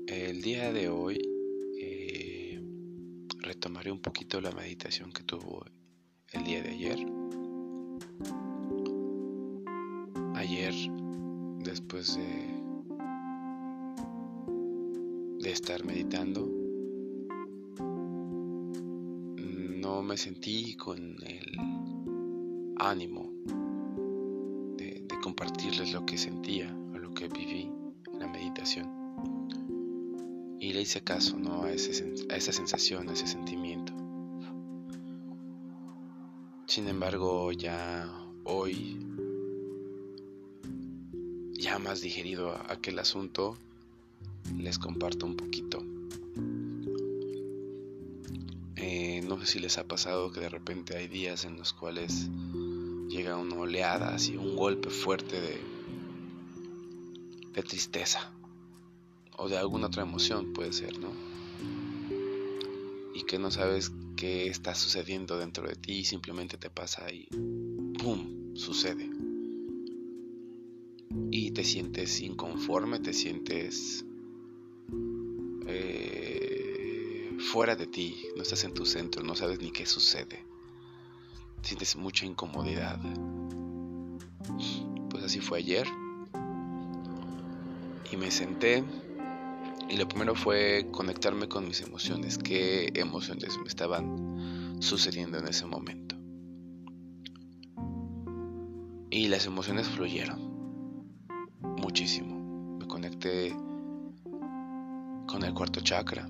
El 0.07 0.41
día 0.41 0.73
de 0.73 0.89
hoy 0.89 1.17
eh, 1.79 2.61
retomaré 3.39 3.89
un 3.89 4.01
poquito 4.01 4.41
la 4.41 4.51
meditación 4.51 5.13
que 5.13 5.23
tuvo 5.23 5.63
el 6.33 6.43
día 6.43 6.61
de 6.61 6.69
ayer. 6.71 6.99
Ayer, 10.35 10.73
después 11.63 12.17
de, 12.17 12.49
de 15.39 15.51
estar 15.51 15.85
meditando, 15.85 16.54
sentí 20.17 20.75
con 20.75 20.97
el 21.23 21.57
ánimo 22.77 23.31
de, 24.77 25.05
de, 25.07 25.19
compartirles 25.21 25.93
lo 25.93 26.05
que 26.05 26.17
sentía 26.17 26.75
o 26.93 26.97
lo 26.97 27.13
que 27.13 27.27
viví 27.27 27.71
en 28.13 28.19
la 28.19 28.27
meditación. 28.27 28.87
Y 30.59 30.73
le 30.73 30.81
hice 30.81 31.01
caso 31.01 31.37
¿no? 31.37 31.63
a, 31.63 31.71
ese, 31.71 32.13
a 32.29 32.35
esa 32.35 32.51
sensación, 32.51 33.09
a 33.09 33.13
ese 33.13 33.27
sentimiento. 33.27 33.93
Sin 36.67 36.87
embargo, 36.87 37.51
ya 37.51 38.11
hoy, 38.43 38.97
ya 41.53 41.79
más 41.79 42.01
digerido 42.01 42.55
aquel 42.69 42.99
asunto, 42.99 43.57
les 44.57 44.77
comparto 44.77 45.25
un 45.25 45.35
poquito. 45.35 45.74
Eh, 48.97 49.21
no 49.21 49.37
sé 49.41 49.45
si 49.45 49.59
les 49.59 49.77
ha 49.77 49.85
pasado 49.85 50.31
que 50.31 50.39
de 50.39 50.47
repente 50.47 50.95
hay 50.95 51.09
días 51.09 51.43
en 51.43 51.57
los 51.57 51.73
cuales 51.73 52.29
llega 53.09 53.35
una 53.35 53.57
oleada, 53.57 54.15
así 54.15 54.37
un 54.37 54.55
golpe 54.55 54.89
fuerte 54.89 55.41
de, 55.41 55.59
tristeza 57.63 58.31
o 59.35 59.49
de 59.49 59.57
alguna 59.57 59.87
otra 59.87 60.03
emoción 60.03 60.53
puede 60.53 60.71
ser, 60.71 60.97
¿no? 60.97 61.11
Y 63.13 63.23
que 63.23 63.37
no 63.37 63.51
sabes 63.51 63.91
qué 64.15 64.47
está 64.47 64.73
sucediendo 64.75 65.37
dentro 65.37 65.67
de 65.67 65.75
ti 65.75 65.97
y 65.97 66.05
simplemente 66.05 66.57
te 66.57 66.69
pasa 66.69 67.11
y 67.11 67.27
¡pum! 68.01 68.55
sucede. 68.55 69.09
Y 71.31 71.51
te 71.51 71.65
sientes 71.65 72.21
inconforme, 72.21 72.99
te 72.99 73.11
sientes 73.11 74.05
fuera 77.55 77.77
de 77.77 77.87
ti, 77.87 78.27
no 78.35 78.41
estás 78.41 78.65
en 78.65 78.73
tu 78.73 78.85
centro, 78.85 79.23
no 79.23 79.33
sabes 79.33 79.61
ni 79.61 79.71
qué 79.71 79.85
sucede. 79.85 80.43
Sientes 81.61 81.95
mucha 81.95 82.25
incomodidad. 82.25 82.99
Pues 85.09 85.23
así 85.23 85.39
fue 85.39 85.59
ayer. 85.59 85.87
Y 88.11 88.17
me 88.17 88.29
senté 88.29 88.83
y 89.89 89.95
lo 89.95 90.05
primero 90.05 90.35
fue 90.35 90.89
conectarme 90.91 91.47
con 91.47 91.65
mis 91.65 91.79
emociones, 91.79 92.37
qué 92.37 92.91
emociones 92.93 93.57
me 93.57 93.69
estaban 93.69 94.75
sucediendo 94.81 95.37
en 95.37 95.47
ese 95.47 95.65
momento. 95.65 96.17
Y 99.09 99.29
las 99.29 99.45
emociones 99.45 99.87
fluyeron 99.87 100.41
muchísimo. 101.61 102.77
Me 102.79 102.85
conecté 102.85 103.55
con 105.25 105.41
el 105.41 105.53
cuarto 105.53 105.79
chakra, 105.79 106.29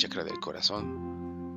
chakra 0.00 0.24
del 0.24 0.40
corazón. 0.40 1.54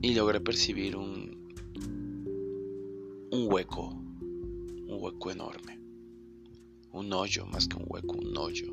Y 0.00 0.14
logré 0.14 0.40
percibir 0.40 0.96
un, 0.96 1.52
un 3.32 3.52
hueco, 3.52 3.88
un 3.88 4.98
hueco 5.00 5.30
enorme 5.30 5.74
un 6.94 7.12
hoyo 7.12 7.44
más 7.46 7.66
que 7.66 7.76
un 7.76 7.86
hueco, 7.88 8.14
un 8.16 8.38
hoyo. 8.38 8.72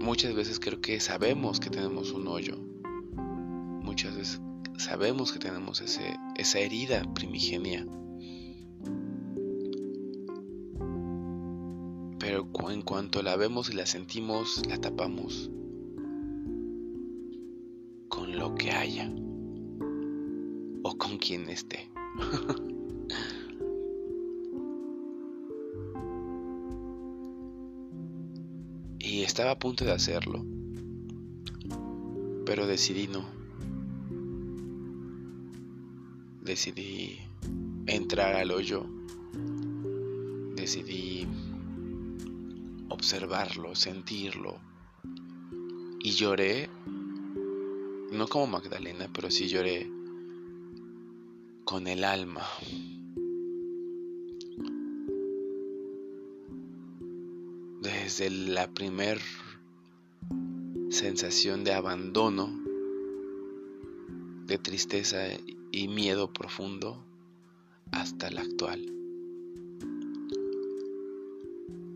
Muchas 0.00 0.34
veces 0.34 0.58
creo 0.58 0.80
que 0.80 0.98
sabemos 1.00 1.60
que 1.60 1.68
tenemos 1.68 2.12
un 2.12 2.26
hoyo. 2.28 2.56
Muchas 3.82 4.16
veces 4.16 4.40
sabemos 4.78 5.32
que 5.32 5.38
tenemos 5.38 5.82
ese, 5.82 6.16
esa 6.36 6.60
herida 6.60 7.02
primigenia. 7.12 7.86
En 12.72 12.82
cuanto 12.82 13.22
la 13.22 13.36
vemos 13.36 13.70
y 13.70 13.74
la 13.74 13.86
sentimos, 13.86 14.62
la 14.66 14.78
tapamos 14.78 15.50
con 18.08 18.36
lo 18.36 18.54
que 18.54 18.70
haya 18.70 19.10
o 20.82 20.96
con 20.96 21.18
quien 21.18 21.48
esté. 21.48 21.90
y 28.98 29.22
estaba 29.22 29.52
a 29.52 29.58
punto 29.58 29.84
de 29.84 29.92
hacerlo, 29.92 30.44
pero 32.44 32.66
decidí 32.66 33.06
no. 33.06 33.24
Decidí 36.42 37.18
entrar 37.86 38.34
al 38.34 38.50
hoyo. 38.50 38.84
Decidí 40.56 41.26
observarlo, 43.02 43.74
sentirlo. 43.74 44.60
Y 45.98 46.12
lloré, 46.12 46.70
no 48.12 48.28
como 48.28 48.46
Magdalena, 48.46 49.10
pero 49.12 49.28
sí 49.28 49.48
lloré 49.48 49.90
con 51.64 51.88
el 51.88 52.04
alma. 52.04 52.46
Desde 57.80 58.30
la 58.30 58.72
primer 58.72 59.20
sensación 60.90 61.64
de 61.64 61.74
abandono, 61.74 62.56
de 64.46 64.58
tristeza 64.58 65.26
y 65.72 65.88
miedo 65.88 66.32
profundo 66.32 67.04
hasta 67.90 68.30
la 68.30 68.42
actual. 68.42 69.01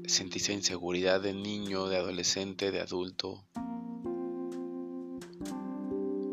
Sentí 0.06 0.38
esa 0.38 0.52
inseguridad 0.52 1.20
de 1.20 1.34
niño, 1.34 1.88
de 1.88 1.96
adolescente, 1.96 2.70
de 2.70 2.80
adulto. 2.80 3.44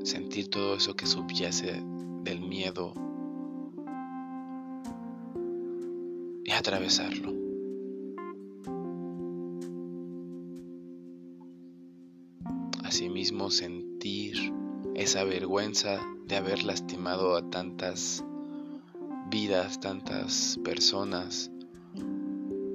Sentir 0.04 0.50
todo 0.50 0.76
eso 0.76 0.96
que 0.96 1.08
subyace 1.08 1.82
del 2.24 2.42
miedo 2.42 2.94
y 6.46 6.52
atravesarlo. 6.52 7.34
Asimismo 12.84 13.50
sentir 13.50 14.54
esa 14.94 15.24
vergüenza 15.24 16.00
de 16.28 16.36
haber 16.36 16.64
lastimado 16.64 17.36
a 17.36 17.50
tantas 17.50 18.24
vidas, 19.32 19.80
tantas 19.80 20.60
personas, 20.64 21.50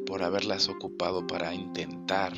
por 0.08 0.22
haberlas 0.22 0.70
ocupado 0.70 1.26
para 1.26 1.54
intentar 1.54 2.32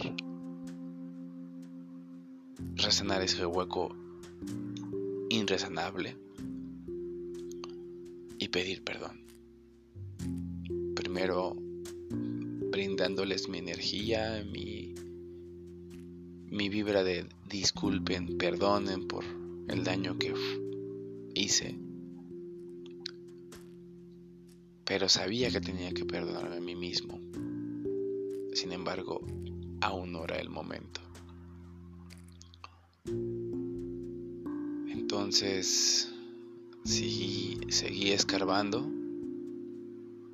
resanar 2.74 3.22
ese 3.22 3.46
hueco 3.46 3.94
irresanable 5.28 6.16
y 8.38 8.48
pedir 8.48 8.82
perdón. 8.82 9.20
Primero 10.96 11.54
brindándoles 12.72 13.48
mi 13.48 13.58
energía, 13.58 14.44
mi, 14.50 14.96
mi 16.50 16.68
vibra 16.68 17.04
de 17.04 17.28
disculpen, 17.48 18.36
perdonen 18.36 19.06
por 19.06 19.24
el 19.68 19.84
daño 19.84 20.18
que 20.18 20.34
hice. 21.36 21.78
Pero 24.84 25.08
sabía 25.08 25.52
que 25.52 25.60
tenía 25.60 25.92
que 25.92 26.04
perdonarme 26.04 26.56
a 26.56 26.60
mí 26.60 26.74
mismo. 26.74 27.29
Sin 28.52 28.72
embargo, 28.72 29.20
aún 29.80 30.12
no 30.12 30.24
era 30.24 30.38
el 30.38 30.50
momento. 30.50 31.00
Entonces, 34.88 36.12
seguí, 36.84 37.60
seguí 37.68 38.12
escarbando, 38.12 38.88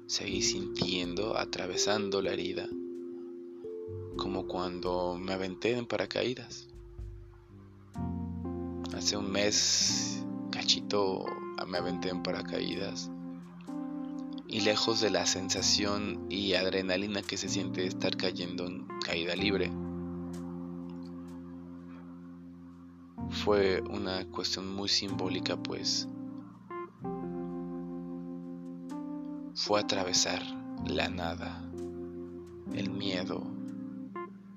seguí 0.07 0.43
sintiendo, 0.43 1.37
atravesando 1.37 2.23
la 2.23 2.33
herida, 2.33 2.69
como 4.17 4.47
cuando 4.47 5.17
me 5.19 5.33
aventé 5.33 5.77
en 5.77 5.87
paracaídas. 5.87 6.69
Hace 8.95 9.17
un 9.17 9.31
mes, 9.31 10.25
cachito, 10.51 11.25
me 11.67 11.79
aventé 11.79 12.09
en 12.09 12.23
paracaídas 12.23 13.11
y 14.49 14.61
lejos 14.61 15.01
de 15.01 15.11
la 15.11 15.27
sensación 15.27 16.27
y 16.31 16.55
adrenalina 16.55 17.23
que 17.23 17.37
se 17.37 17.49
siente 17.49 17.87
estar 17.87 18.17
cayendo 18.17 18.67
en 18.67 18.87
caída 19.05 19.35
libre. 19.35 19.71
Fue 23.45 23.81
una 23.83 24.25
cuestión 24.27 24.73
muy 24.73 24.89
simbólica 24.89 25.57
pues 25.57 26.09
fue 29.57 29.81
atravesar 29.81 30.43
la 30.87 31.09
nada, 31.09 31.65
el 32.75 32.91
miedo, 32.91 33.43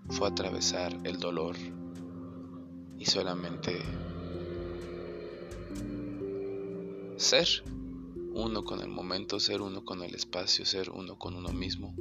fue 0.10 0.28
atravesar 0.28 0.96
el 1.04 1.20
dolor 1.20 1.56
y 2.98 3.06
solamente 3.06 3.82
ser 7.16 7.48
uno 8.40 8.64
con 8.64 8.80
el 8.80 8.88
momento, 8.88 9.40
ser 9.40 9.62
uno 9.62 9.84
con 9.84 10.02
el 10.02 10.16
espacio, 10.16 10.66
ser 10.66 10.90
uno 10.92 11.18
con 11.18 11.36
uno 11.36 11.50
mismo. 11.50 11.94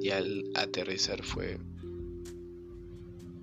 Y 0.00 0.10
al 0.10 0.50
aterrizar 0.54 1.22
fue 1.22 1.58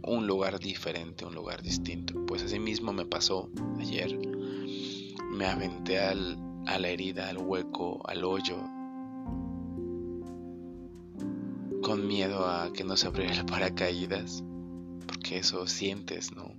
un 0.01 0.25
lugar 0.25 0.59
diferente, 0.59 1.23
un 1.23 1.35
lugar 1.35 1.61
distinto. 1.61 2.25
Pues 2.25 2.41
así 2.41 2.57
mismo 2.57 2.93
me 2.93 3.05
pasó 3.05 3.49
ayer. 3.79 4.17
Me 5.31 5.45
aventé 5.45 5.99
al, 5.99 6.37
a 6.65 6.79
la 6.79 6.89
herida, 6.89 7.29
al 7.29 7.37
hueco, 7.37 8.01
al 8.07 8.23
hoyo, 8.23 8.57
con 11.83 12.07
miedo 12.07 12.47
a 12.47 12.73
que 12.73 12.83
no 12.83 12.97
se 12.97 13.07
abriera 13.07 13.33
el 13.33 13.45
paracaídas, 13.45 14.43
porque 15.05 15.37
eso 15.37 15.67
sientes, 15.67 16.31
¿no? 16.35 16.51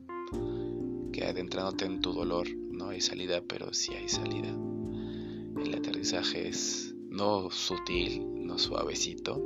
Que 1.12 1.24
adentrándote 1.24 1.86
en 1.86 2.00
tu 2.00 2.12
dolor 2.12 2.46
no 2.78 2.90
hay 2.90 3.00
salida, 3.00 3.42
pero 3.46 3.74
sí 3.74 3.92
hay 3.94 4.08
salida. 4.08 4.48
El 4.48 5.74
aterrizaje 5.74 6.48
es 6.48 6.94
no 7.10 7.50
sutil, 7.50 8.46
no 8.46 8.58
suavecito, 8.58 9.44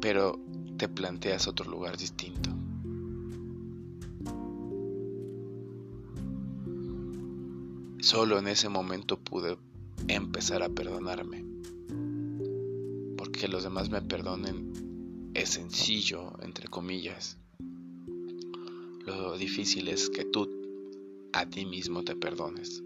pero 0.00 0.38
te 0.76 0.88
planteas 0.88 1.48
otro 1.48 1.68
lugar 1.68 1.96
distinto. 1.96 2.50
Solo 8.00 8.38
en 8.38 8.46
ese 8.46 8.68
momento 8.68 9.18
pude 9.18 9.58
empezar 10.06 10.62
a 10.62 10.68
perdonarme. 10.68 11.44
Porque 13.16 13.48
los 13.48 13.64
demás 13.64 13.90
me 13.90 14.00
perdonen 14.00 15.32
es 15.34 15.50
sencillo, 15.50 16.32
entre 16.42 16.68
comillas. 16.68 17.37
Difícil 19.38 19.86
es 19.86 20.10
que 20.10 20.24
tú 20.24 20.48
a 21.32 21.48
ti 21.48 21.64
mismo 21.64 22.02
te 22.02 22.16
perdones. 22.16 22.82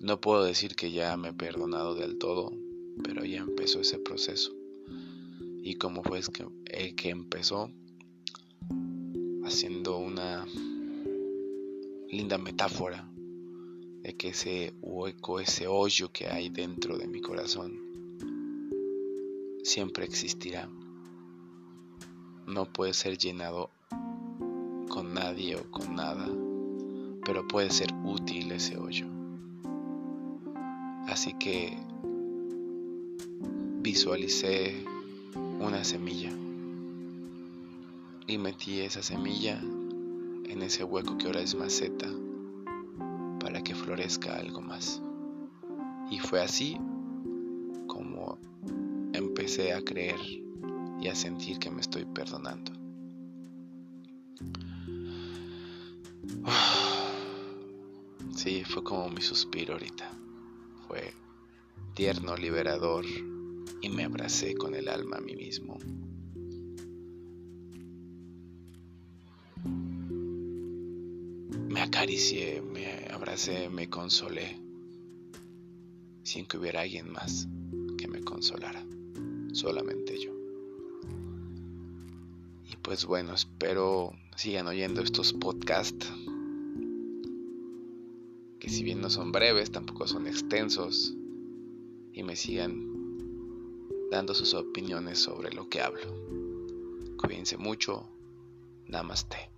No 0.00 0.20
puedo 0.20 0.42
decir 0.42 0.74
que 0.74 0.90
ya 0.90 1.16
me 1.16 1.28
he 1.28 1.32
perdonado 1.32 1.94
del 1.94 2.18
todo, 2.18 2.52
pero 3.04 3.24
ya 3.24 3.38
empezó 3.38 3.78
ese 3.80 4.00
proceso. 4.00 4.52
Y 5.62 5.76
como 5.76 6.02
fue 6.02 6.20
que, 6.22 6.44
el 6.66 6.96
que 6.96 7.10
empezó 7.10 7.70
haciendo 9.44 9.98
una 9.98 10.44
linda 12.10 12.36
metáfora 12.38 13.08
de 14.02 14.16
que 14.16 14.30
ese 14.30 14.74
hueco, 14.80 15.38
ese 15.38 15.68
hoyo 15.68 16.10
que 16.12 16.26
hay 16.26 16.48
dentro 16.48 16.98
de 16.98 17.06
mi 17.06 17.20
corazón, 17.20 17.78
siempre 19.62 20.04
existirá. 20.04 20.68
No 22.48 22.72
puede 22.72 22.92
ser 22.92 23.18
llenado 23.18 23.70
con 24.92 25.14
nadie 25.14 25.56
o 25.56 25.62
con 25.70 25.96
nada, 25.96 26.28
pero 27.24 27.48
puede 27.48 27.70
ser 27.70 27.88
útil 28.04 28.52
ese 28.52 28.76
hoyo. 28.76 29.06
Así 31.08 31.32
que 31.32 31.78
visualicé 33.80 34.84
una 35.60 35.82
semilla 35.82 36.30
y 38.26 38.36
metí 38.36 38.80
esa 38.80 39.02
semilla 39.02 39.58
en 39.62 40.60
ese 40.60 40.84
hueco 40.84 41.16
que 41.16 41.28
ahora 41.28 41.40
es 41.40 41.54
maceta 41.54 42.10
para 43.40 43.62
que 43.62 43.74
florezca 43.74 44.36
algo 44.36 44.60
más. 44.60 45.00
Y 46.10 46.18
fue 46.18 46.42
así 46.42 46.76
como 47.86 48.38
empecé 49.14 49.72
a 49.72 49.80
creer 49.80 50.20
y 51.00 51.08
a 51.08 51.14
sentir 51.14 51.58
que 51.58 51.70
me 51.70 51.80
estoy 51.80 52.04
perdonando. 52.04 52.81
Sí, 58.34 58.64
fue 58.64 58.82
como 58.82 59.08
mi 59.10 59.20
suspiro 59.20 59.74
ahorita. 59.74 60.10
Fue 60.88 61.12
tierno, 61.94 62.36
liberador 62.36 63.04
y 63.80 63.88
me 63.88 64.04
abracé 64.04 64.54
con 64.54 64.74
el 64.74 64.88
alma 64.88 65.18
a 65.18 65.20
mí 65.20 65.36
mismo. 65.36 65.78
Me 71.68 71.80
acaricié, 71.80 72.62
me 72.62 73.06
abracé, 73.12 73.68
me 73.68 73.88
consolé, 73.88 74.58
sin 76.22 76.46
que 76.46 76.58
hubiera 76.58 76.80
alguien 76.80 77.10
más 77.12 77.48
que 77.98 78.08
me 78.08 78.22
consolara, 78.22 78.84
solamente 79.52 80.18
yo. 80.18 80.32
Y 82.70 82.76
pues 82.76 83.04
bueno, 83.04 83.34
espero 83.34 84.12
sigan 84.42 84.66
oyendo 84.66 85.02
estos 85.02 85.32
podcasts 85.32 86.12
que 88.58 88.68
si 88.68 88.82
bien 88.82 89.00
no 89.00 89.08
son 89.08 89.30
breves, 89.30 89.70
tampoco 89.70 90.08
son 90.08 90.26
extensos, 90.26 91.14
y 92.12 92.24
me 92.24 92.34
sigan 92.34 92.88
dando 94.10 94.34
sus 94.34 94.54
opiniones 94.54 95.20
sobre 95.20 95.52
lo 95.52 95.68
que 95.68 95.80
hablo. 95.80 96.12
Cuídense 97.18 97.56
mucho, 97.56 98.08
namaste. 98.88 99.48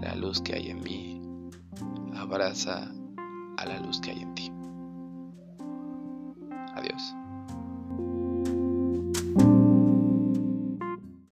La 0.00 0.16
luz 0.16 0.40
que 0.40 0.54
hay 0.54 0.70
en 0.70 0.82
mí 0.82 1.22
abraza 2.16 2.92
a 3.56 3.66
la 3.66 3.78
luz 3.78 4.00
que 4.00 4.10
hay 4.10 4.22
en 4.22 4.34
ti. 4.34 4.50
Adiós. 6.74 7.14